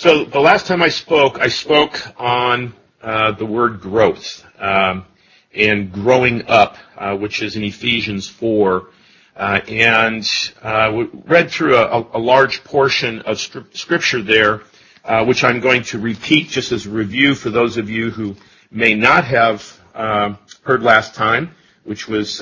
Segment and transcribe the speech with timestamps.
[0.00, 5.04] So the last time I spoke, I spoke on uh, the word growth um,
[5.52, 8.90] and growing up, uh, which is in Ephesians 4.
[9.36, 10.24] Uh, and
[10.62, 14.62] uh, we read through a, a, large portion of scripture there,
[15.04, 18.36] uh, which I'm going to repeat just as a review for those of you who
[18.70, 22.40] may not have uh, heard last time, which was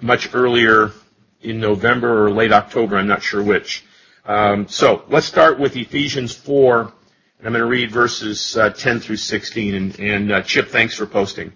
[0.00, 0.90] much earlier
[1.42, 2.96] in November or late October.
[2.96, 3.84] I'm not sure which.
[4.28, 6.92] Um, so let's start with Ephesians 4, and
[7.46, 9.74] I'm going to read verses uh, 10 through 16.
[9.74, 11.50] And, and uh, Chip, thanks for posting.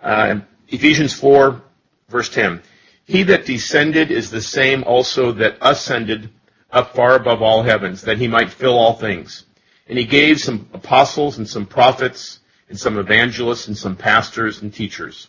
[0.00, 1.60] Uh, Ephesians 4,
[2.08, 2.62] verse 10.
[3.04, 6.30] He that descended is the same also that ascended
[6.70, 9.44] up far above all heavens, that he might fill all things.
[9.86, 12.38] And he gave some apostles and some prophets
[12.70, 15.28] and some evangelists and some pastors and teachers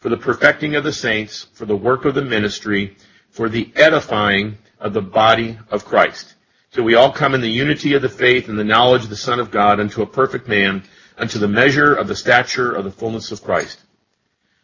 [0.00, 2.96] for the perfecting of the saints, for the work of the ministry,
[3.30, 6.34] for the edifying of the body of Christ.
[6.72, 9.16] Till we all come in the unity of the faith and the knowledge of the
[9.16, 10.82] Son of God unto a perfect man,
[11.16, 13.80] unto the measure of the stature of the fullness of Christ.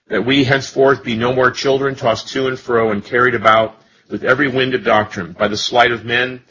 [0.09, 4.23] That we henceforth be no more children tossed to and fro and carried about with
[4.23, 6.43] every wind of doctrine by the sleight of men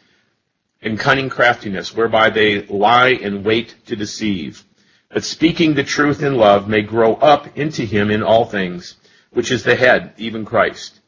[0.82, 4.64] and cunning craftiness whereby they lie in wait to deceive.
[5.10, 8.96] But speaking the truth in love may grow up into him in all things,
[9.30, 11.00] which is the head, even Christ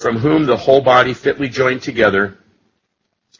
[0.00, 2.38] from whom the whole body fitly joined together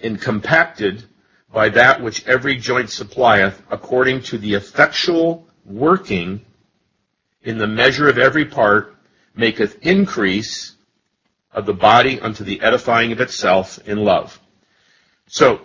[0.02, 1.02] and compacted
[1.50, 6.44] by that which every joint supplieth, according to the effectual working
[7.42, 8.94] in the measure of every part,
[9.34, 10.76] maketh increase
[11.50, 14.38] of the body unto the edifying of itself in love.
[15.28, 15.62] So,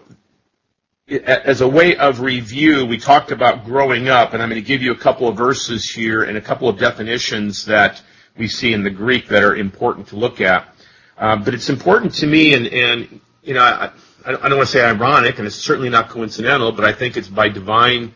[1.10, 4.82] as a way of review, we talked about growing up, and I'm going to give
[4.82, 8.02] you a couple of verses here and a couple of definitions that
[8.38, 10.75] we see in the Greek that are important to look at.
[11.18, 13.92] Um, but it's important to me, and, and you know, I,
[14.26, 17.28] I don't want to say ironic, and it's certainly not coincidental, but I think it's
[17.28, 18.14] by divine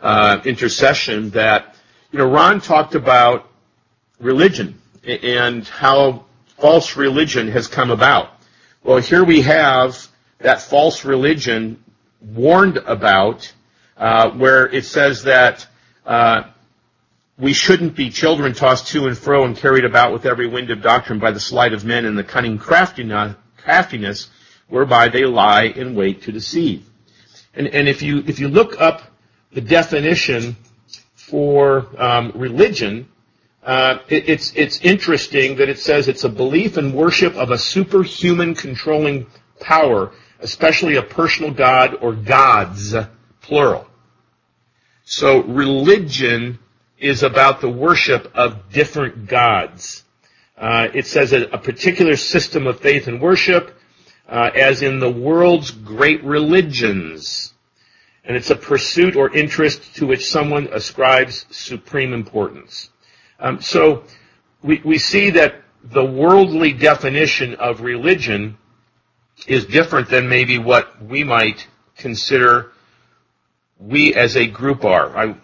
[0.00, 1.76] uh, intercession that
[2.12, 3.48] you know Ron talked about
[4.20, 6.24] religion and how
[6.58, 8.30] false religion has come about.
[8.82, 10.06] Well, here we have
[10.38, 11.82] that false religion
[12.20, 13.52] warned about,
[13.96, 15.66] uh, where it says that
[16.04, 16.44] uh,
[17.38, 20.80] we shouldn't be children tossed to and fro and carried about with every wind of
[20.80, 24.30] doctrine by the sleight of men and the cunning craftiness
[24.68, 26.88] whereby they lie in wait to deceive.
[27.54, 29.02] And, and if you if you look up
[29.52, 30.56] the definition
[31.14, 33.08] for um, religion,
[33.62, 37.58] uh, it, it's it's interesting that it says it's a belief and worship of a
[37.58, 39.26] superhuman controlling
[39.60, 42.94] power, especially a personal god or gods,
[43.40, 43.86] plural.
[45.04, 46.58] So religion
[46.98, 50.04] is about the worship of different gods.
[50.56, 53.78] Uh, it says a, a, particular system of faith and worship,
[54.28, 57.52] uh, as in the world's great religions.
[58.24, 62.88] And it's a pursuit or interest to which someone ascribes supreme importance.
[63.38, 64.04] Um, so
[64.62, 68.56] we, we see that the worldly definition of religion
[69.46, 71.66] is different than maybe what we might
[71.98, 72.72] consider
[73.78, 75.16] we as a group are.
[75.16, 75.36] I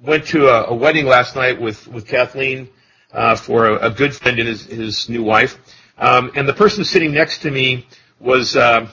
[0.00, 2.68] went to a, a wedding last night with with Kathleen
[3.12, 5.58] uh, for a, a, good friend and his, his new wife,
[5.98, 7.86] um, and the person sitting next to me
[8.20, 8.86] was, uh,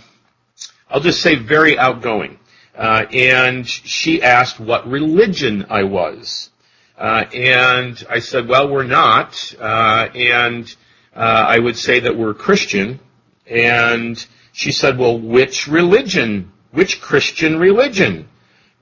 [0.90, 2.40] I'll just say, very outgoing.
[2.76, 6.50] Uh, and she asked what religion I was,
[6.98, 10.76] uh, and I said, "Well, we're not," uh, and
[11.16, 13.00] uh, I would say that we're Christian.
[13.48, 16.52] And she said, "Well, which religion?
[16.72, 18.28] Which Christian religion?"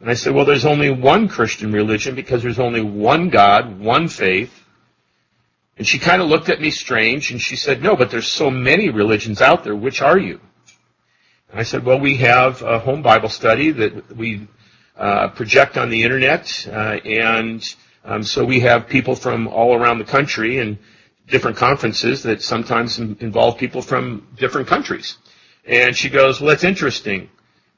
[0.04, 4.10] And I said, well, there's only one Christian religion because there's only one God, one
[4.10, 4.52] faith.
[5.78, 8.52] And she kind of looked at me strange and she said, no, but there's so
[8.52, 9.74] many religions out there.
[9.74, 10.42] Which are you?
[11.50, 14.46] And I said, well, we have a home Bible study that we
[14.98, 16.68] uh, project on the internet.
[16.70, 17.64] Uh, and
[18.04, 20.80] um, so we have people from all around the country and
[21.28, 25.18] different conferences that sometimes involve people from different countries.
[25.66, 27.30] And she goes, well, that's interesting.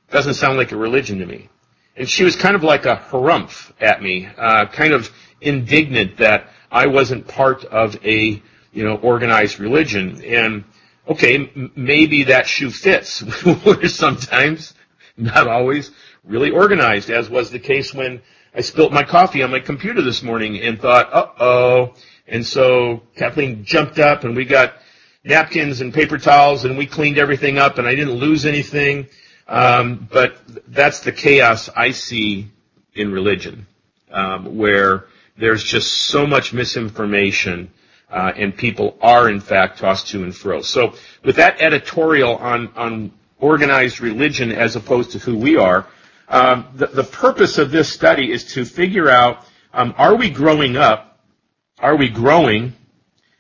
[0.09, 1.49] Doesn't sound like a religion to me
[1.95, 5.11] and she was kind of like a harumph at me, uh, kind of
[5.41, 8.41] indignant that I wasn't part of a
[8.73, 10.23] you know organized religion.
[10.23, 10.65] And
[11.07, 13.23] okay, m- maybe that shoe fits.
[13.65, 14.73] We're sometimes,
[15.17, 15.91] not always,
[16.23, 18.21] really organized, as was the case when
[18.53, 21.93] I spilt my coffee on my computer this morning and thought, uh oh.
[22.27, 24.73] And so Kathleen jumped up and we got
[25.23, 29.07] napkins and paper towels and we cleaned everything up and I didn't lose anything.
[29.47, 30.37] Um, but
[30.67, 32.49] that's the chaos I see
[32.93, 33.67] in religion,
[34.11, 35.05] um, where
[35.37, 37.71] there's just so much misinformation,
[38.09, 40.61] uh, and people are in fact tossed to and fro.
[40.61, 45.85] So, with that editorial on on organized religion as opposed to who we are.
[46.27, 50.75] Um, the, the, purpose of this study is to figure out, um, are we growing
[50.77, 51.19] up?
[51.79, 52.73] Are we growing?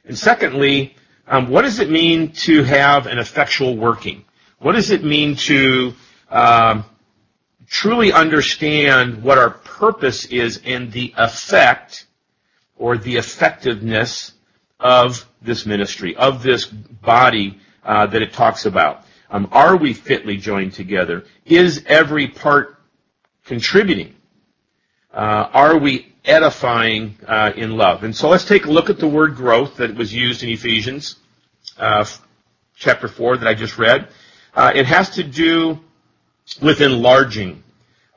[0.03, 0.95] And secondly,
[1.27, 4.24] um, what does it mean to have an effectual working?
[4.59, 5.93] What does it mean to
[6.29, 6.85] um,
[7.67, 12.05] truly understand what our purpose is and the effect
[12.77, 14.33] or the effectiveness
[14.79, 19.03] of this ministry, of this body uh, that it talks about?
[19.29, 21.25] Um, are we fitly joined together?
[21.45, 22.79] Is every part
[23.45, 24.15] contributing?
[25.13, 28.03] Uh, are we edifying uh, in love?
[28.03, 31.17] And so let's take a look at the word growth that was used in Ephesians
[31.77, 32.05] uh,
[32.75, 34.09] chapter 4 that I just read.
[34.55, 35.79] Uh, it has to do
[36.61, 37.61] with enlarging,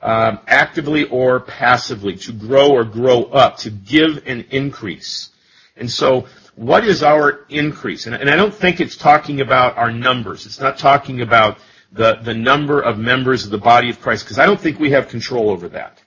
[0.01, 5.29] um, actively or passively, to grow or grow up, to give an increase.
[5.75, 8.05] And so, what is our increase?
[8.05, 10.45] And, I don't think it's talking about our numbers.
[10.45, 11.57] It's not talking about
[11.91, 14.91] the, the number of members of the body of Christ, because I don't think we
[14.91, 16.01] have control over that.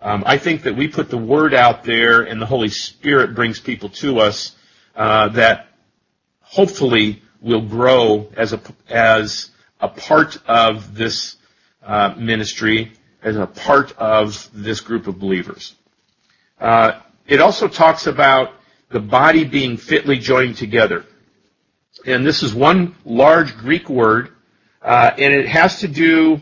[0.00, 3.58] Um, I think that we put the word out there, and the Holy Spirit brings
[3.58, 4.54] people to us
[4.94, 5.68] uh, that
[6.40, 9.50] hopefully will grow as a, as
[9.80, 11.36] a part of this
[11.82, 12.92] uh, ministry,
[13.22, 15.74] as a part of this group of believers.
[16.60, 18.52] Uh, it also talks about
[18.90, 21.04] the body being fitly joined together.
[22.06, 24.30] And this is one large Greek word,
[24.80, 26.40] uh, and it has to do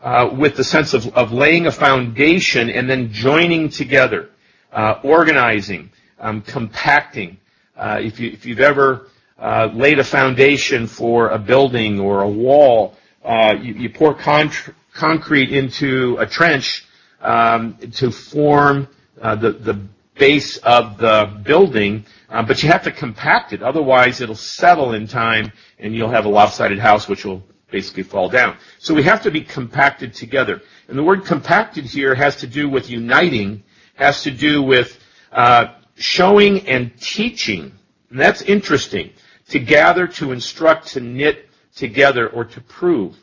[0.00, 4.28] uh, with the sense of, of, laying a foundation and then joining together,
[4.72, 5.90] uh, organizing,
[6.20, 7.38] um, compacting.
[7.74, 12.96] Uh, if, you, if you've ever laid a foundation for a building or a wall.
[13.24, 14.50] Uh, you, you, pour con-
[14.92, 16.86] concrete into a trench
[17.20, 18.88] um, to form
[19.20, 19.80] uh, the, the
[20.14, 23.62] base of the building, uh, but you have to compact it.
[23.62, 28.28] Otherwise, it'll settle in time, and you'll have a lopsided house, which will basically fall
[28.28, 28.56] down.
[28.78, 30.62] So we have to be compacted together.
[30.88, 33.64] And the word compacted here has to do with uniting,
[33.96, 34.98] has to do with
[35.32, 37.72] uh, showing and teaching.
[38.10, 39.10] And that's interesting
[39.50, 43.16] to gather, to instruct, to knit together, or to prove.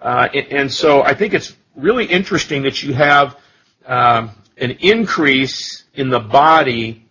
[0.00, 3.36] Uh, and, so I think it's really interesting that you have
[3.86, 7.06] um, an increase in the body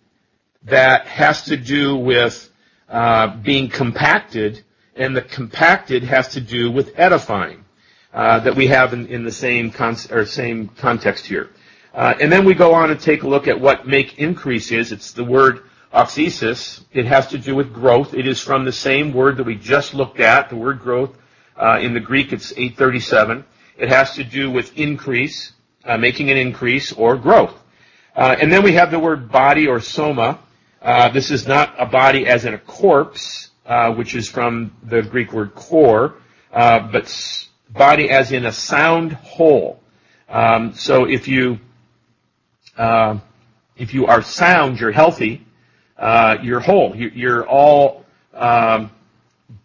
[0.64, 2.50] that has to do with
[2.88, 4.62] uh, being compacted,
[4.94, 7.64] and the compacted has to do with edifying
[8.12, 11.50] uh, that we have in, in the same con- or same context here.
[11.94, 14.92] Uh, and then we go on and take a look at what make increase is.
[14.92, 18.14] It's the word Auxesis, it has to do with growth.
[18.14, 21.14] It is from the same word that we just looked at, the word growth.
[21.54, 23.44] Uh, in the Greek, it's 837.
[23.76, 25.52] It has to do with increase,
[25.84, 27.54] uh, making an increase, or growth.
[28.16, 30.38] Uh, and then we have the word body or soma.
[31.12, 35.34] This is not a body as in a corpse, uh, which is from the Greek
[35.34, 36.14] word core,
[36.54, 39.78] uh, but body as in a sound whole.
[40.30, 41.58] Um, so if you
[43.76, 45.46] if you are sound, you're healthy
[46.42, 46.96] you're whole.
[46.96, 48.04] You're all
[48.34, 48.90] um,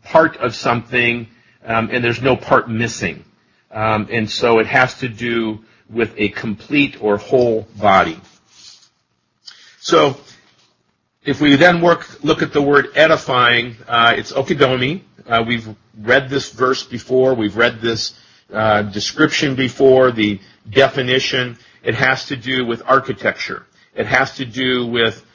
[0.04, 1.28] part of something,
[1.66, 3.24] um, and there's no part missing.
[3.72, 8.20] Um, and so it has to do with a complete or whole body.
[9.80, 10.18] So
[11.24, 15.02] if we then work, look at the word edifying, uh, it's oikodome.
[15.28, 15.68] Uh, we've
[16.00, 17.34] read this verse before.
[17.34, 18.18] We've read this
[18.52, 20.40] uh, description before, the
[20.70, 21.58] definition.
[21.84, 23.66] It has to do with architecture.
[23.94, 25.27] It has to do with uh,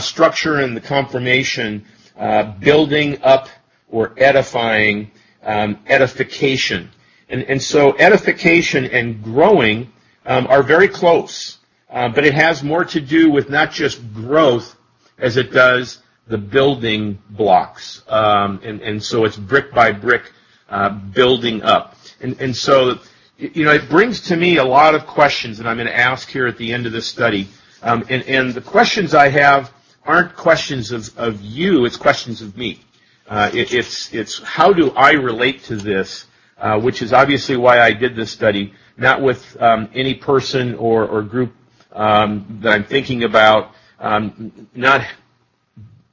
[0.00, 1.84] structure and the confirmation,
[2.18, 3.48] uh, building up
[3.88, 5.10] or edifying,
[5.42, 6.90] um, edification.
[7.28, 9.92] And, and, so edification and growing
[10.26, 11.58] um, are very close,
[11.88, 14.76] uh, but it has more to do with not just growth
[15.18, 18.02] as it does the building blocks.
[18.08, 20.32] Um, and, and, so it's brick by brick
[20.68, 21.96] uh, building up.
[22.20, 22.98] And, and so,
[23.38, 26.28] you know, it brings to me a lot of questions that I'm going to ask
[26.28, 27.48] here at the end of this study.
[27.82, 29.72] Um, and, and, the questions I have
[30.04, 32.80] aren't questions of, of you, it's questions of me.
[33.26, 36.26] Uh, it, it's, it's how do I relate to this,
[36.58, 41.06] uh, which is obviously why I did this study, not with um, any person or,
[41.06, 41.54] or group
[41.92, 45.06] um, that I'm thinking about, um, not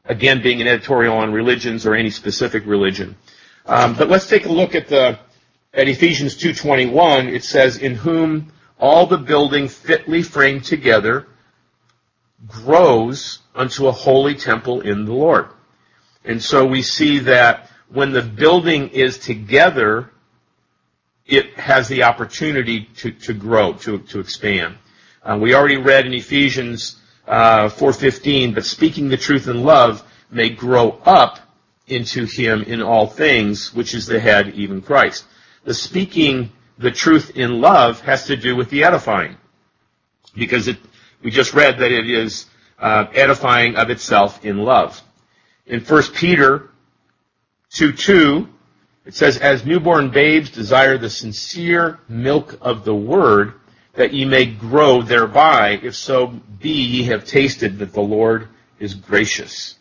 [0.06, 3.16] again being an editorial on religions or any specific religion.
[3.66, 5.20] Um, but let's take a look at the
[5.74, 7.28] at Ephesians 2:21.
[7.28, 11.28] It says, "In whom all the building fitly framed together."
[12.46, 15.48] Grows unto a holy temple in the Lord.
[16.24, 20.12] And so we see that when the building is together,
[21.26, 24.78] it has the opportunity to, to grow, to, to expand.
[25.24, 30.50] Uh, we already read in Ephesians uh, 4.15, but speaking the truth in love may
[30.50, 31.40] grow up
[31.88, 35.26] into him in all things, which is the head, even Christ.
[35.64, 39.38] the speaking the truth in love has to do with the edifying.
[40.36, 40.78] Because it,
[41.24, 42.46] we just read that it is
[42.80, 45.02] uh, edifying of itself in love.
[45.66, 46.70] In 1 Peter
[47.72, 48.48] 2 2,
[49.06, 53.54] it says, As newborn babes desire the sincere milk of the word,
[53.94, 56.28] that ye may grow thereby, if so
[56.60, 58.48] be ye have tasted that the Lord
[58.80, 59.76] is gracious.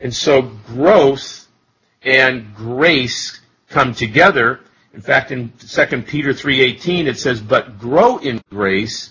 [0.00, 1.48] And so growth
[2.02, 4.60] and grace come together.
[4.94, 9.10] In fact, in 2 Peter 3.18 it says, But grow in grace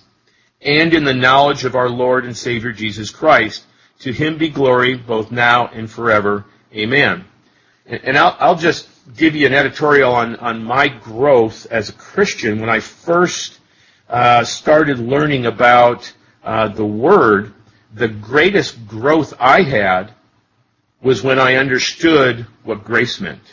[0.66, 3.64] and in the knowledge of our Lord and Savior Jesus Christ.
[4.00, 6.46] To him be glory both now and forever.
[6.74, 7.24] Amen.
[7.86, 12.60] And I'll, I'll just give you an editorial on, on my growth as a Christian.
[12.60, 13.60] When I first
[14.10, 16.12] uh, started learning about
[16.44, 17.54] uh, the Word,
[17.94, 20.12] the greatest growth I had
[21.02, 23.44] was when I understood what grace meant.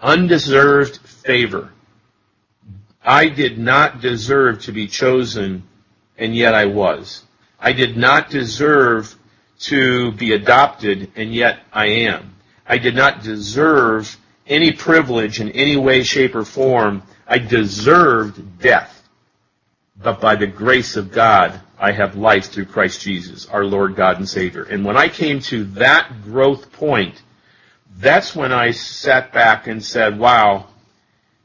[0.00, 1.72] Undeserved favor.
[3.02, 5.64] I did not deserve to be chosen,
[6.18, 7.24] and yet I was.
[7.58, 9.14] I did not deserve
[9.60, 12.34] to be adopted, and yet I am.
[12.66, 14.16] I did not deserve
[14.46, 17.02] any privilege in any way, shape, or form.
[17.26, 19.02] I deserved death.
[20.02, 24.18] But by the grace of God, I have life through Christ Jesus, our Lord God
[24.18, 24.64] and Savior.
[24.64, 27.22] And when I came to that growth point,
[27.98, 30.66] that's when I sat back and said, wow,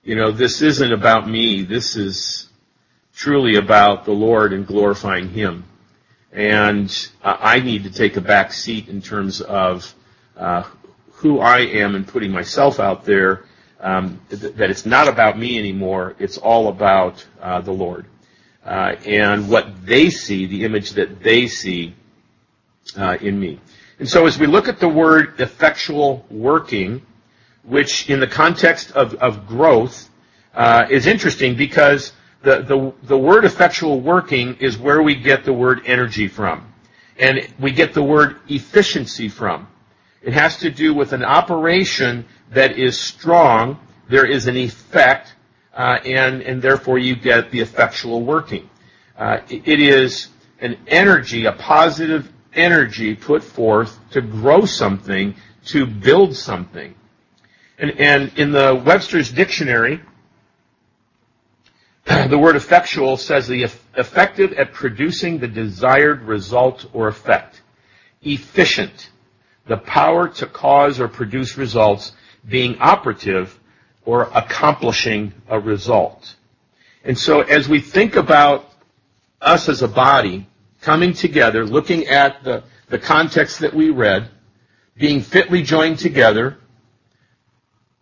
[0.03, 1.63] you know, this isn't about me.
[1.63, 2.46] This is
[3.17, 5.63] truly about the Lord and glorifying Him.
[6.31, 6.89] And
[7.23, 9.91] uh, I need to take a back seat in terms of
[10.37, 10.63] uh,
[11.13, 13.45] who I am and putting myself out there.
[13.79, 16.15] Um, th- that it's not about me anymore.
[16.19, 18.05] It's all about uh, the Lord
[18.63, 21.95] uh, and what they see, the image that they see
[22.95, 23.59] uh, in me.
[23.97, 27.03] And so as we look at the word effectual working,
[27.63, 30.09] which in the context of, of growth
[30.53, 32.11] uh, is interesting because
[32.43, 36.73] the, the, the word effectual working is where we get the word energy from.
[37.19, 39.67] And we get the word efficiency from.
[40.21, 43.79] It has to do with an operation that is strong.
[44.07, 45.33] There is an effect
[45.77, 48.67] uh, and, and therefore you get the effectual working.
[49.15, 50.27] Uh, it is
[50.59, 56.95] an energy, a positive energy put forth to grow something, to build something.
[57.77, 60.01] And, and in the Webster's dictionary,
[62.29, 63.63] the word effectual says the
[63.95, 67.61] effective at producing the desired result or effect.
[68.21, 69.09] Efficient,
[69.67, 72.13] the power to cause or produce results,
[72.47, 73.59] being operative,
[74.05, 76.35] or accomplishing a result.
[77.03, 78.71] And so as we think about
[79.41, 80.47] us as a body
[80.81, 84.29] coming together, looking at the, the context that we read,
[84.95, 86.57] being fitly joined together,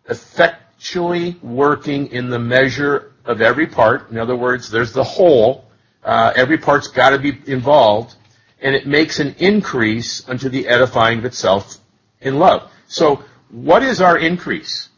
[0.08, 4.10] effectually working in the measure of every part.
[4.10, 5.64] In other words, there's the whole.
[6.02, 8.14] Uh, every part's got to be involved,
[8.60, 11.78] and it makes an increase unto the edifying of itself
[12.20, 12.70] in love.
[12.86, 14.88] So, what is our increase?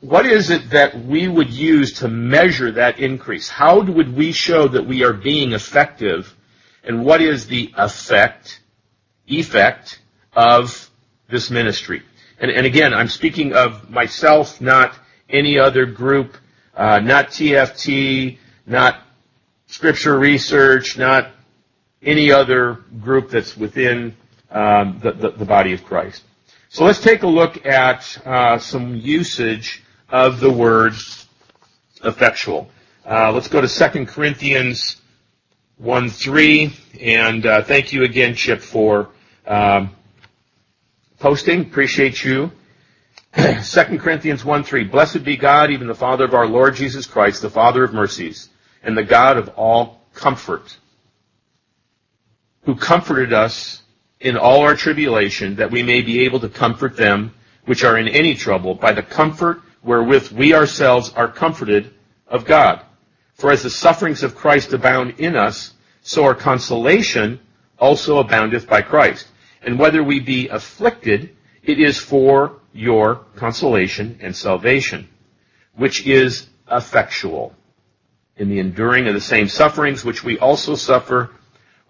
[0.00, 3.48] what is it that we would use to measure that increase?
[3.48, 6.34] How would we show that we are being effective?
[6.84, 8.60] And what is the effect,
[9.26, 10.00] effect
[10.34, 10.90] of
[11.28, 12.02] this ministry?
[12.38, 14.94] And, and again, I'm speaking of myself, not
[15.28, 16.36] any other group,
[16.78, 19.02] uh, not TFT, not
[19.66, 21.32] scripture research, not
[22.02, 24.16] any other group that's within
[24.50, 26.22] um, the, the, the body of Christ.
[26.68, 30.94] So let's take a look at uh, some usage of the word
[32.04, 32.70] effectual.
[33.04, 35.00] Uh, let's go to 2 Corinthians
[35.78, 36.72] 1 3.
[37.00, 39.10] And uh, thank you again, Chip, for
[39.46, 39.90] um,
[41.18, 41.62] posting.
[41.62, 42.52] Appreciate you.
[43.34, 43.62] 2
[43.98, 44.84] Corinthians 1 3.
[44.84, 48.48] Blessed be God, even the Father of our Lord Jesus Christ, the Father of mercies,
[48.82, 50.76] and the God of all comfort,
[52.62, 53.82] who comforted us
[54.20, 57.34] in all our tribulation, that we may be able to comfort them
[57.66, 61.92] which are in any trouble by the comfort wherewith we ourselves are comforted
[62.26, 62.80] of God.
[63.34, 67.40] For as the sufferings of Christ abound in us, so our consolation
[67.78, 69.28] also aboundeth by Christ.
[69.62, 75.08] And whether we be afflicted, it is for your consolation and salvation,
[75.74, 77.54] which is effectual
[78.36, 81.30] in the enduring of the same sufferings which we also suffer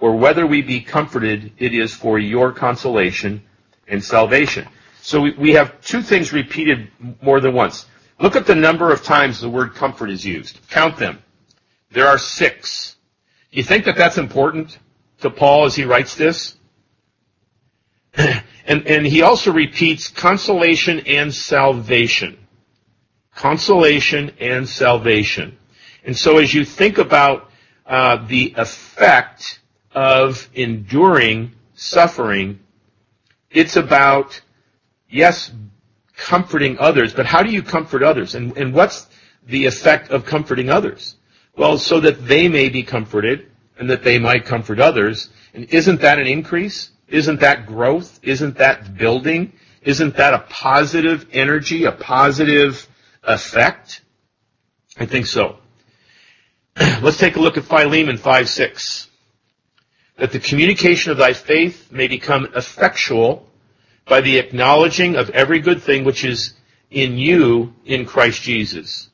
[0.00, 3.42] or whether we be comforted, it is for your consolation
[3.86, 4.66] and salvation.
[5.02, 6.88] So we, we have two things repeated
[7.20, 7.86] more than once.
[8.20, 10.58] Look at the number of times the word comfort is used.
[10.70, 11.22] Count them.
[11.90, 12.96] There are six.
[13.50, 14.78] You think that that's important
[15.20, 16.56] to Paul as he writes this?
[18.66, 22.36] and, and he also repeats consolation and salvation.
[23.34, 25.56] consolation, and salvation.
[26.04, 27.50] And so as you think about
[27.86, 29.60] uh, the effect
[29.92, 32.58] of enduring suffering,
[33.50, 34.40] it's about,
[35.08, 35.52] yes,
[36.16, 38.34] comforting others, but how do you comfort others?
[38.34, 39.06] And, and what's
[39.46, 41.14] the effect of comforting others?
[41.56, 45.30] Well, so that they may be comforted and that they might comfort others.
[45.54, 46.90] And isn't that an increase?
[47.08, 48.20] Isn't that growth?
[48.22, 49.52] Isn't that building?
[49.82, 52.86] Isn't that a positive energy, a positive
[53.22, 54.02] effect?
[54.98, 55.58] I think so.
[57.02, 59.08] Let's take a look at Philemon 5 6.
[60.16, 63.48] That the communication of thy faith may become effectual
[64.06, 66.54] by the acknowledging of every good thing which is
[66.90, 69.08] in you in Christ Jesus.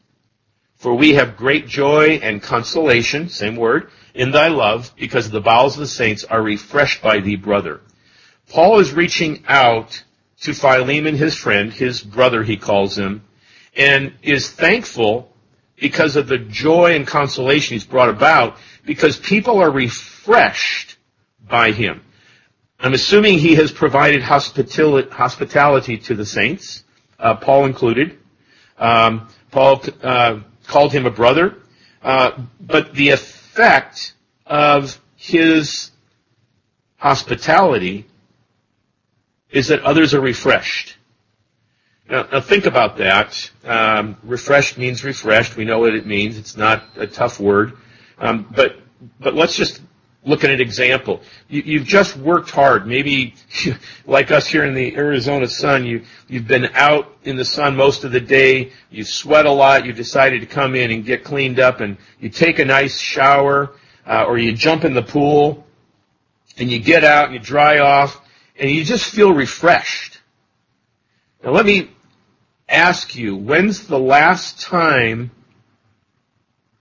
[0.77, 5.75] For we have great joy and consolation, same word, in thy love, because the bowels
[5.75, 7.81] of the saints are refreshed by thee, brother.
[8.49, 10.03] Paul is reaching out
[10.43, 13.25] to Philemon, his friend, his brother he calls him,
[13.77, 15.33] and is thankful
[15.77, 20.97] because of the joy and consolation he's brought about, because people are refreshed
[21.41, 22.03] by him.
[22.79, 26.85] I'm assuming he has provided hospitality to the saints,
[27.19, 28.19] uh, Paul included.
[28.79, 31.57] Um, Paul uh, called him a brother,
[32.03, 33.11] uh, but the
[33.55, 34.15] effect
[34.47, 35.93] of his
[36.97, 38.05] hospitality
[39.51, 40.97] is that others are refreshed.
[42.11, 43.51] Now, now think about that.
[43.65, 45.57] Um, refreshed means refreshed.
[45.57, 46.37] We know what it means.
[46.37, 47.75] It's not a tough word.
[48.19, 48.77] Um, but
[49.21, 49.81] but let's just
[50.25, 51.21] look at an example.
[51.49, 52.87] You, have just worked hard.
[52.87, 53.35] Maybe,
[54.07, 58.05] like us here in the Arizona sun, you, you've been out in the sun most
[58.05, 58.73] of the day.
[58.91, 59.85] You sweat a lot.
[59.85, 63.73] You decided to come in and get cleaned up, and you take a nice shower,
[64.07, 65.67] uh, or you jump in the pool,
[66.57, 68.21] and you get out and you dry off,
[68.59, 70.21] and you just feel refreshed.
[71.43, 71.91] Now let me
[72.69, 75.31] ask you, when's the last time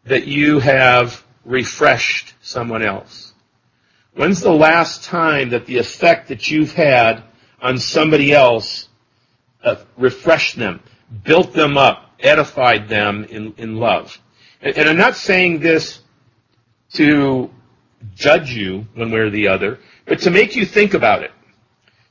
[0.06, 3.33] that you have refreshed someone else?
[4.16, 7.24] When's the last time that the effect that you've had
[7.62, 8.88] on somebody else
[9.64, 10.82] uh, refreshed them,
[11.24, 14.20] built them up, edified them in, in love?
[14.62, 16.00] And, and I'm not saying this
[16.94, 17.50] to
[18.16, 21.32] judge you one way or the other, but to make you think about it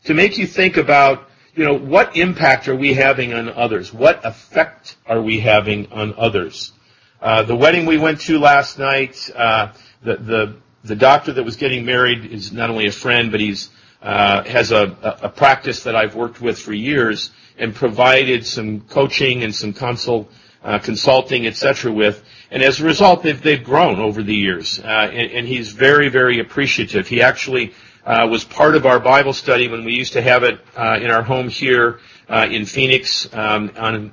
[0.04, 3.92] to make you think about, you know, what impact are we having on others?
[3.92, 6.72] What effect are we having on others?
[7.20, 11.56] Uh, the wedding we went to last night, uh, the, the, the doctor that was
[11.56, 13.70] getting married is not only a friend, but he's,
[14.02, 19.44] uh, has a, a practice that I've worked with for years and provided some coaching
[19.44, 20.30] and some consult,
[20.64, 21.92] uh, consulting, etc.
[21.92, 22.24] with.
[22.50, 24.80] And as a result, they've, they've grown over the years.
[24.80, 27.06] Uh, and, and he's very, very appreciative.
[27.06, 27.72] He actually
[28.04, 31.10] uh, was part of our Bible study when we used to have it uh, in
[31.10, 34.12] our home here uh, in Phoenix um, on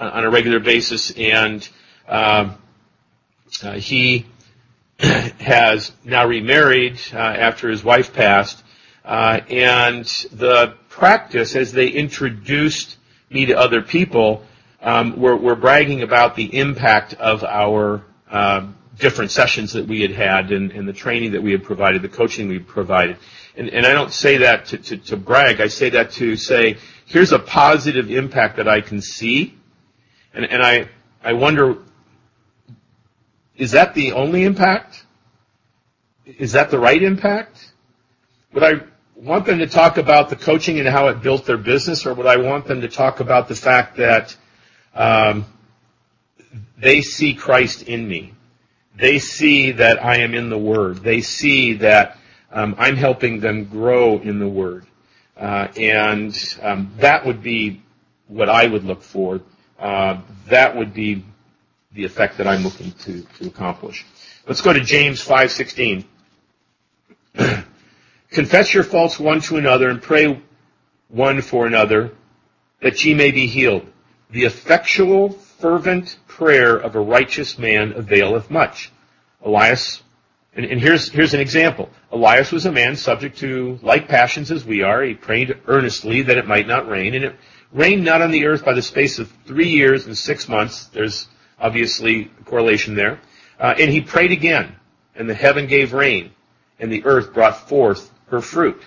[0.00, 1.68] on a regular basis, and
[2.08, 2.56] um,
[3.62, 4.26] uh, he
[5.40, 8.62] has now remarried uh, after his wife passed,
[9.04, 12.96] uh, and the practice as they introduced
[13.30, 14.44] me to other people,
[14.82, 20.12] um, were, were bragging about the impact of our um, different sessions that we had
[20.12, 23.16] had and, and the training that we had provided, the coaching we provided.
[23.56, 25.60] And, and I don't say that to, to, to brag.
[25.60, 29.54] I say that to say, here's a positive impact that I can see.
[30.32, 30.88] And, and I,
[31.22, 31.78] I wonder,
[33.60, 35.04] is that the only impact?
[36.24, 37.72] Is that the right impact?
[38.54, 38.80] Would I
[39.14, 42.26] want them to talk about the coaching and how it built their business, or would
[42.26, 44.34] I want them to talk about the fact that
[44.94, 45.44] um,
[46.78, 48.32] they see Christ in me?
[48.96, 51.02] They see that I am in the Word.
[51.02, 52.16] They see that
[52.50, 54.86] um, I'm helping them grow in the Word.
[55.36, 57.82] Uh, and um, that would be
[58.26, 59.42] what I would look for.
[59.78, 61.24] Uh, that would be
[61.92, 64.06] the effect that I'm looking to, to accomplish.
[64.46, 66.04] Let's go to James 5:16.
[68.30, 70.40] Confess your faults one to another and pray
[71.08, 72.12] one for another
[72.80, 73.86] that ye may be healed.
[74.30, 78.92] The effectual, fervent prayer of a righteous man availeth much.
[79.44, 80.02] Elias,
[80.54, 81.90] and, and here's, here's an example.
[82.12, 85.02] Elias was a man subject to like passions as we are.
[85.02, 87.36] He prayed earnestly that it might not rain, and it
[87.72, 90.86] rained not on the earth by the space of three years and six months.
[90.86, 91.26] There's
[91.60, 93.20] obviously correlation there.
[93.58, 94.74] Uh, and he prayed again,
[95.14, 96.30] and the heaven gave rain,
[96.78, 98.82] and the earth brought forth her fruit.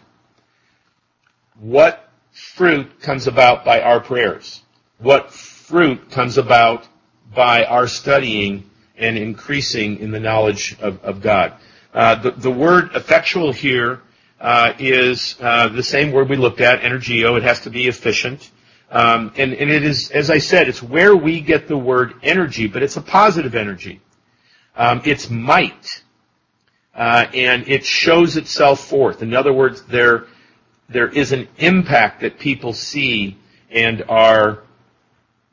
[1.59, 4.61] What fruit comes about by our prayers?
[4.97, 6.87] What fruit comes about
[7.33, 11.53] by our studying and increasing in the knowledge of, of God.
[11.93, 14.01] Uh, the, the, word effectual here
[14.39, 17.37] uh, is uh, the same word we looked at, energeo.
[17.37, 18.49] It has to be efficient.
[18.93, 22.67] Um, and, and it is, as I said, it's where we get the word energy,
[22.67, 24.01] but it's a positive energy.
[24.75, 26.03] Um, it's might.
[26.93, 29.23] Uh, and it shows itself forth.
[29.23, 30.27] In other words, there,
[30.89, 33.35] there is an impact that people see
[33.71, 34.59] and are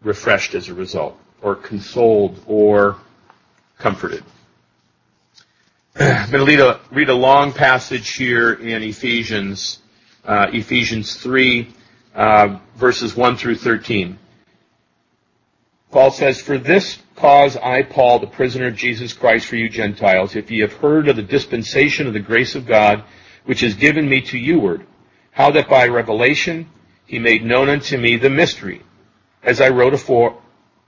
[0.03, 2.99] refreshed as a result, or consoled, or
[3.79, 4.23] comforted.
[5.97, 9.79] I'm going to read a, read a long passage here in Ephesians,
[10.27, 11.73] uh, Ephesians 3,
[12.15, 14.19] uh, verses 1 through 13.
[15.91, 20.37] Paul says, For this cause I, Paul, the prisoner of Jesus Christ for you Gentiles,
[20.37, 23.05] if ye have heard of the dispensation of the grace of God,
[23.45, 24.87] which is given me to youward,
[25.33, 26.69] how that by revelation
[27.07, 28.83] he made known unto me the mystery,
[29.43, 30.41] as I wrote afore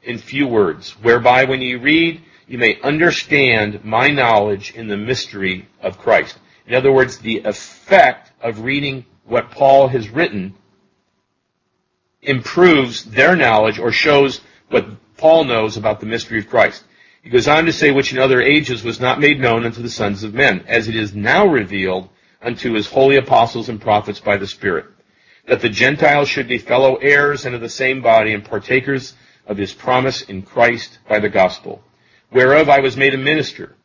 [0.03, 5.69] in few words, whereby when ye read, you may understand my knowledge in the mystery
[5.81, 6.39] of Christ.
[6.67, 10.55] In other words, the effect of reading what Paul has written
[12.23, 16.85] improves their knowledge or shows what Paul knows about the mystery of Christ.
[17.23, 19.91] He goes on to say, which in other ages was not made known unto the
[19.91, 22.09] sons of men, as it is now revealed
[22.41, 24.87] unto his holy apostles and prophets by the Spirit,
[25.47, 29.15] that the Gentiles should be fellow heirs and of the same body and partakers
[29.47, 31.83] of his promise in Christ by the gospel,
[32.33, 33.77] whereof I was made a minister,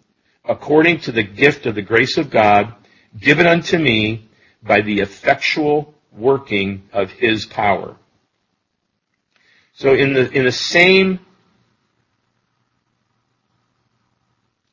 [0.46, 2.74] according to the gift of the grace of God,
[3.20, 4.30] given unto me
[4.64, 7.96] by the effectual working of his power.
[9.78, 11.20] So in the, in the same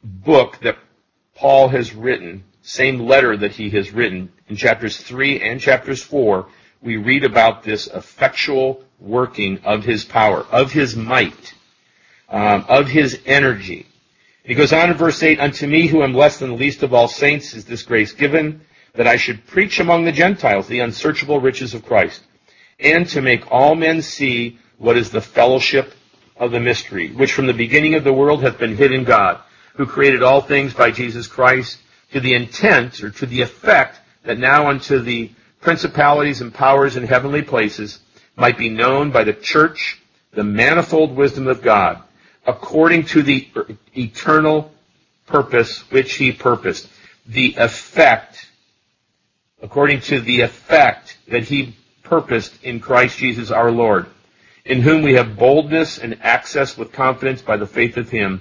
[0.02, 0.78] book that
[1.34, 6.48] Paul has written, same letter that he has written, in chapters 3 and chapters 4,
[6.80, 11.52] we read about this effectual working of his power, of his might,
[12.30, 13.86] um, of his energy.
[14.42, 16.94] He goes on in verse 8, Unto me who am less than the least of
[16.94, 18.62] all saints is this grace given,
[18.94, 22.22] that I should preach among the Gentiles the unsearchable riches of Christ,
[22.80, 25.94] and to make all men see what is the fellowship
[26.36, 29.40] of the mystery, which from the beginning of the world hath been hid in God,
[29.74, 31.78] who created all things by Jesus Christ,
[32.12, 37.04] to the intent or to the effect that now unto the principalities and powers in
[37.04, 38.00] heavenly places
[38.36, 40.00] might be known by the church
[40.32, 42.02] the manifold wisdom of God,
[42.46, 43.48] according to the
[43.96, 44.72] eternal
[45.26, 46.88] purpose which he purposed.
[47.26, 48.50] The effect,
[49.62, 54.06] according to the effect that he purposed in Christ Jesus our Lord
[54.64, 58.40] in whom we have boldness and access with confidence by the faith of him.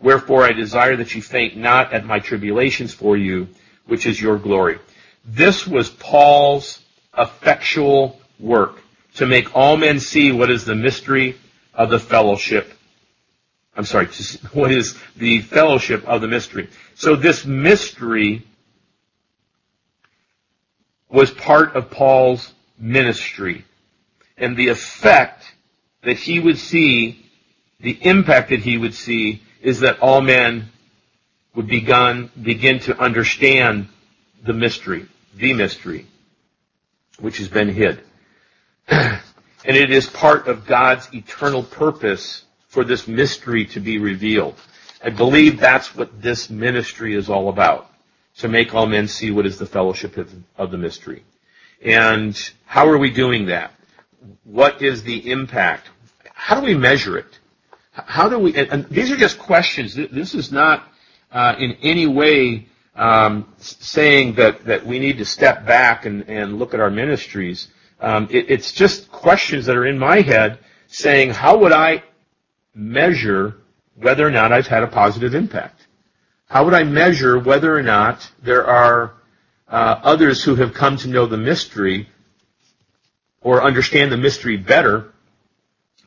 [0.00, 3.48] Wherefore I desire that you faint not at my tribulations for you,
[3.86, 4.78] which is your glory.
[5.24, 6.80] This was Paul's
[7.16, 8.80] effectual work
[9.14, 11.36] to make all men see what is the mystery
[11.72, 12.72] of the fellowship.
[13.76, 14.06] I'm sorry,
[14.52, 16.68] what is the fellowship of the mystery.
[16.94, 18.46] So this mystery
[21.08, 23.64] was part of Paul's ministry.
[24.36, 25.53] And the effect
[26.04, 27.24] that he would see,
[27.80, 30.68] the impact that he would see, is that all men
[31.54, 33.88] would begun, begin to understand
[34.44, 36.06] the mystery, the mystery,
[37.18, 38.02] which has been hid.
[38.88, 39.20] and
[39.64, 44.54] it is part of God's eternal purpose for this mystery to be revealed.
[45.02, 47.90] I believe that's what this ministry is all about.
[48.38, 51.22] To make all men see what is the fellowship of, of the mystery.
[51.84, 53.72] And how are we doing that?
[54.42, 55.88] What is the impact?
[56.44, 57.38] How do we measure it?
[57.92, 59.94] How do we, and, and these are just questions.
[59.94, 60.86] This is not
[61.32, 66.58] uh, in any way um, saying that, that we need to step back and, and
[66.58, 67.68] look at our ministries.
[67.98, 72.02] Um, it, it's just questions that are in my head saying, how would I
[72.74, 73.56] measure
[73.94, 75.86] whether or not I've had a positive impact?
[76.44, 79.14] How would I measure whether or not there are
[79.66, 82.10] uh, others who have come to know the mystery
[83.40, 85.13] or understand the mystery better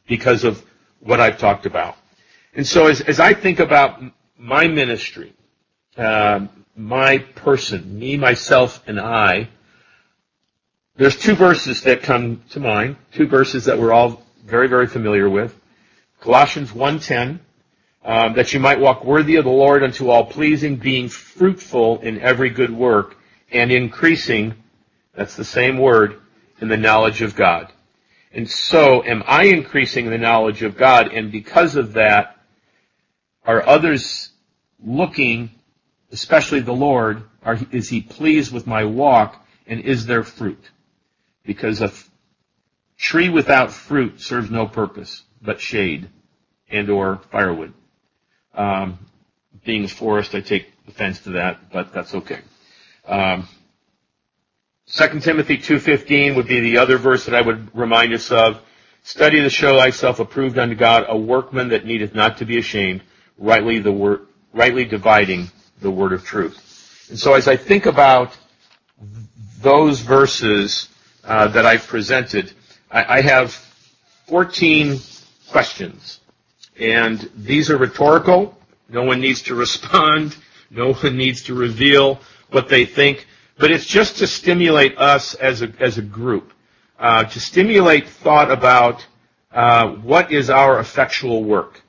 [0.07, 0.63] because of
[0.99, 1.95] what I've talked about.
[2.53, 4.01] And so as, as I think about
[4.37, 5.33] my ministry,
[5.97, 9.49] uh, my person, me, myself, and I,
[10.95, 15.29] there's two verses that come to mind, two verses that we're all very, very familiar
[15.29, 15.55] with.
[16.19, 17.39] Colossians 1.10,
[18.03, 22.19] um, that you might walk worthy of the Lord unto all pleasing, being fruitful in
[22.19, 23.17] every good work,
[23.51, 24.55] and increasing,
[25.13, 26.19] that's the same word,
[26.59, 27.71] in the knowledge of God.
[28.31, 32.37] And so am I increasing the knowledge of God, and because of that,
[33.45, 34.29] are others
[34.83, 35.51] looking,
[36.11, 40.63] especially the Lord, are, is He pleased with my walk, and is there fruit?
[41.45, 41.91] Because a
[42.97, 46.09] tree without fruit serves no purpose but shade
[46.69, 47.73] and or firewood.
[48.53, 48.99] Um,
[49.63, 52.39] being a Forrest, I take offense to that, but that's okay.
[53.05, 53.47] Um,
[54.89, 58.61] 2 Timothy 2.15 would be the other verse that I would remind us of.
[59.03, 63.01] Study to show thyself approved unto God, a workman that needeth not to be ashamed,
[63.37, 67.07] rightly the word, rightly dividing the word of truth.
[67.09, 68.37] And so as I think about
[69.61, 70.87] those verses
[71.23, 72.51] uh, that I've presented,
[72.89, 73.51] I, I have
[74.27, 74.99] 14
[75.49, 76.21] questions.
[76.79, 78.57] And these are rhetorical.
[78.87, 80.35] No one needs to respond.
[80.69, 82.21] No one needs to reveal
[82.51, 83.27] what they think.
[83.59, 86.53] But it's just to stimulate us as a, as a group,
[86.99, 89.05] uh, to stimulate thought about
[89.51, 91.81] uh, what is our effectual work.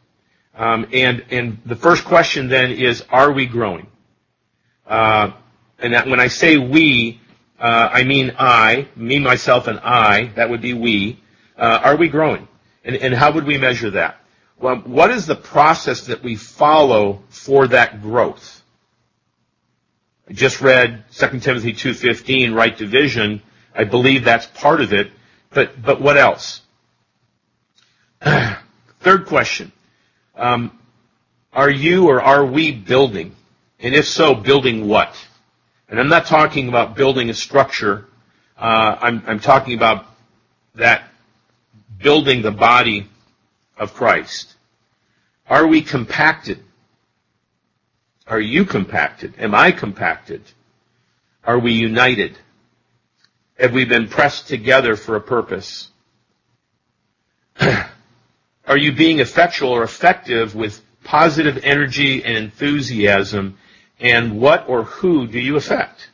[0.54, 3.86] Um, and, and the first question then is, are we growing?
[4.86, 5.32] Uh,
[5.78, 7.20] and that, when I say we,
[7.60, 10.32] uh, I mean I, me, myself, and I.
[10.36, 11.20] That would be we.
[11.56, 12.48] Uh, are we growing?
[12.84, 14.20] And, and how would we measure that?
[14.58, 18.57] Well, what is the process that we follow for that growth?
[20.28, 23.42] I just read 2 Timothy 2.15, right division.
[23.74, 25.10] I believe that's part of it.
[25.50, 26.62] But, but what else?
[29.00, 29.72] Third question.
[30.36, 30.78] Um,
[31.52, 33.34] are you or are we building?
[33.80, 35.16] And if so, building what?
[35.88, 38.06] And I'm not talking about building a structure.
[38.56, 40.04] Uh, I'm, I'm talking about
[40.74, 41.04] that
[41.98, 43.08] building the body
[43.76, 44.54] of Christ?
[45.48, 46.62] Are we compacted?
[48.28, 49.34] Are you compacted?
[49.38, 50.42] Am I compacted?
[51.42, 52.38] Are we united?
[53.58, 55.90] Have we been pressed together for a purpose?
[57.60, 63.56] Are you being effectual or effective with positive energy and enthusiasm?
[63.98, 66.10] And what or who do you affect?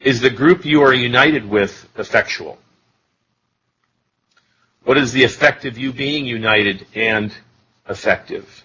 [0.00, 2.58] Is the group you are united with effectual?
[4.84, 7.34] What is the effect of you being united and
[7.90, 8.64] effective?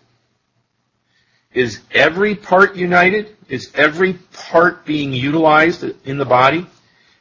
[1.54, 3.36] Is every part united?
[3.50, 6.68] Is every part being utilized in the body?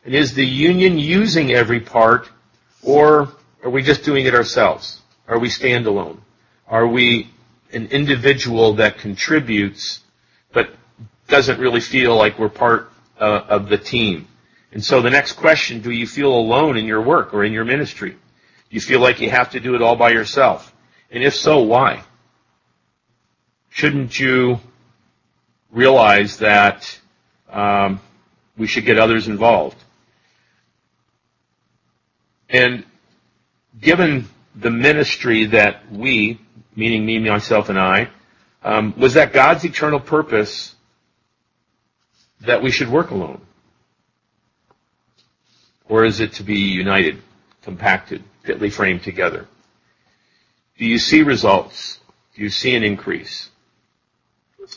[0.05, 2.29] And is the union using every part,
[2.83, 5.01] or are we just doing it ourselves?
[5.27, 6.19] Are we standalone?
[6.69, 7.31] Are we
[7.73, 10.01] an individual that contributes
[10.53, 10.71] but
[11.29, 14.29] doesn't really feel like we're part uh, of the team?
[14.73, 17.65] And so the next question, do you feel alone in your work or in your
[17.65, 18.11] ministry?
[18.11, 18.19] Do
[18.71, 20.74] you feel like you have to do it all by yourself?
[21.15, 22.03] And if so, why?
[23.71, 24.59] Shouldn't you
[25.71, 27.01] realize that
[27.49, 28.01] um,
[28.59, 29.77] we should get others involved?
[32.51, 32.85] And
[33.81, 36.41] given the ministry that we,
[36.75, 38.11] meaning me, myself, and I,
[38.65, 40.75] um, was that God's eternal purpose
[42.41, 43.41] that we should work alone?
[45.89, 47.23] Or is it to be united,
[47.63, 48.25] compacted?
[48.45, 49.49] fitly framed together.
[50.79, 52.01] Do you see results?
[52.35, 53.49] Do you see an increase?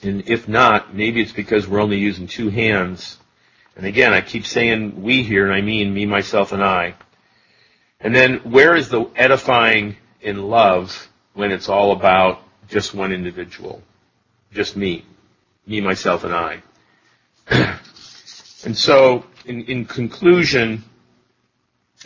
[0.03, 3.17] And if not, maybe it's because we're only using two hands.
[3.75, 6.95] And again, I keep saying we here, and I mean me, myself, and I.
[7.99, 13.81] And then where is the edifying in love when it's all about just one individual?
[14.53, 15.05] Just me.
[15.65, 16.61] Me, myself, and I.
[18.65, 20.83] and so, in, in conclusion,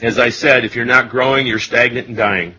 [0.02, 2.56] as I said, if you're not growing, you're stagnant and dying.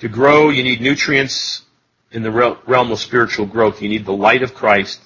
[0.00, 1.62] To grow, you need nutrients
[2.10, 3.82] in the realm of spiritual growth.
[3.82, 4.98] You need the light of Christ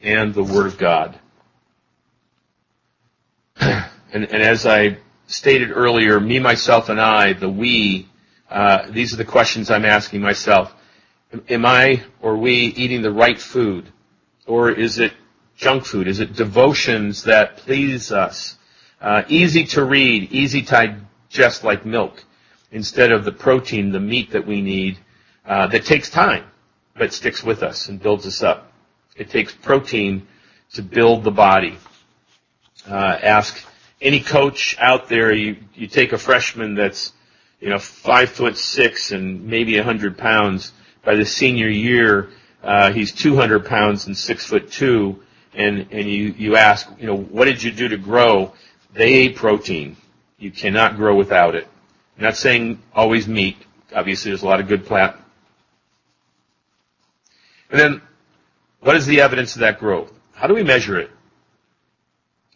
[0.00, 1.18] and the Word of God.
[4.12, 8.08] And, and as I stated earlier, me, myself, and I, the we,
[8.50, 10.74] uh, these are the questions I'm asking myself.
[11.48, 13.92] Am I or we eating the right food?
[14.46, 15.12] Or is it
[15.56, 16.08] junk food?
[16.08, 18.56] Is it devotions that please us?
[19.00, 22.24] Uh, easy to read, easy to digest like milk,
[22.72, 24.98] instead of the protein, the meat that we need,
[25.46, 26.44] uh, that takes time,
[26.96, 28.72] but sticks with us and builds us up.
[29.16, 30.26] It takes protein
[30.74, 31.78] to build the body.
[32.88, 33.62] Uh, ask
[34.00, 37.12] any coach out there, you, you take a freshman that's,
[37.60, 40.72] you know, five foot six and maybe a hundred pounds.
[41.04, 42.30] By the senior year,
[42.62, 45.22] uh, he's 200 pounds and six foot two.
[45.52, 48.52] And, and you, you ask, you know, what did you do to grow?
[48.92, 49.96] They ate protein.
[50.38, 51.66] You cannot grow without it.
[52.20, 53.56] Not saying always meat.
[53.94, 55.16] Obviously, there's a lot of good plant.
[57.70, 58.02] And then,
[58.80, 60.12] what is the evidence of that growth?
[60.34, 61.10] How do we measure it?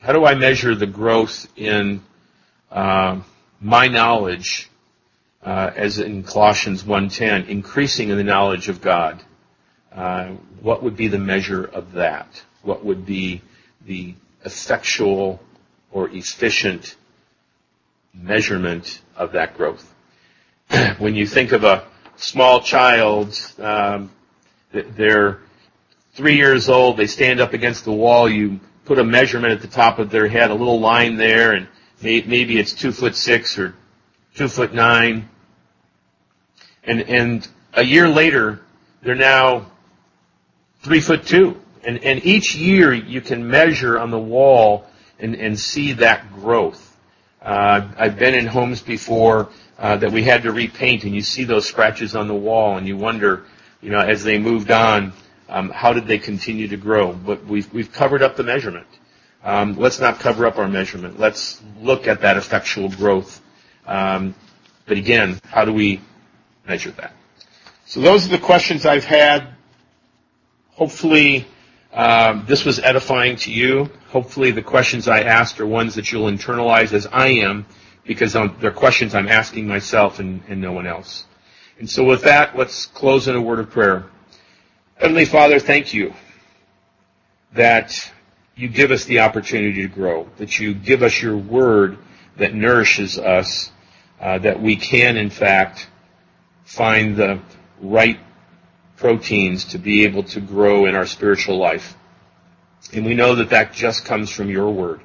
[0.00, 2.02] How do I measure the growth in
[2.70, 3.20] uh,
[3.58, 4.70] my knowledge,
[5.42, 9.22] uh, as in Colossians 1.10, increasing in the knowledge of God?
[9.90, 12.42] Uh, what would be the measure of that?
[12.62, 13.40] What would be
[13.86, 15.40] the effectual
[15.90, 16.96] or efficient
[18.14, 19.92] measurement of that growth.
[20.98, 24.10] when you think of a small child, um,
[24.72, 25.40] they're
[26.14, 29.68] three years old, they stand up against the wall, you put a measurement at the
[29.68, 31.68] top of their head, a little line there, and
[32.02, 33.74] maybe it's two foot six or
[34.34, 35.28] two foot nine.
[36.82, 38.60] And, and a year later,
[39.02, 39.70] they're now
[40.82, 41.60] three foot two.
[41.82, 44.86] And, and each year you can measure on the wall
[45.18, 46.83] and, and see that growth.
[47.44, 51.44] Uh, I've been in homes before uh, that we had to repaint, and you see
[51.44, 53.44] those scratches on the wall, and you wonder,
[53.82, 55.12] you know, as they moved on,
[55.50, 57.12] um, how did they continue to grow?
[57.12, 58.86] But we've we've covered up the measurement.
[59.42, 61.20] Um, let's not cover up our measurement.
[61.20, 63.42] Let's look at that effectual growth.
[63.86, 64.34] Um,
[64.86, 66.00] but again, how do we
[66.66, 67.12] measure that?
[67.84, 69.48] So those are the questions I've had.
[70.70, 71.46] Hopefully,
[71.94, 73.88] um, this was edifying to you.
[74.08, 77.66] Hopefully, the questions I asked are ones that you'll internalize as I am,
[78.04, 81.24] because they're questions I'm asking myself and, and no one else.
[81.78, 84.06] And so, with that, let's close in a word of prayer.
[84.96, 86.14] Heavenly Father, thank you
[87.54, 88.12] that
[88.56, 91.98] you give us the opportunity to grow, that you give us your word
[92.36, 93.70] that nourishes us,
[94.20, 95.88] uh, that we can, in fact,
[96.64, 97.40] find the
[97.80, 98.18] right
[98.96, 101.96] proteins to be able to grow in our spiritual life.
[102.92, 105.00] And we know that that just comes from your word,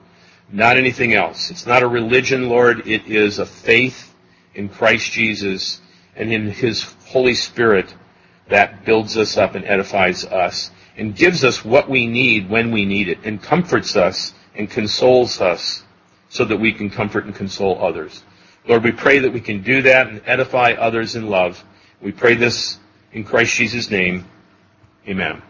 [0.52, 1.50] not anything else.
[1.50, 2.88] It's not a religion, Lord.
[2.88, 4.14] It is a faith
[4.54, 5.82] in Christ Jesus
[6.16, 7.94] and in his Holy Spirit
[8.50, 12.86] that builds us up and edifies us and gives us what we need when we
[12.86, 15.84] need it and comforts us and consoles us
[16.30, 18.24] so that we can comfort and console others.
[18.68, 21.64] Lord, we pray that we can do that and edify others in love.
[22.02, 22.78] We pray this
[23.14, 24.26] in Christ Jesus' name.
[25.08, 25.42] Amen.